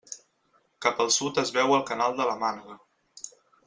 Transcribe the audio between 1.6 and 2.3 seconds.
el canal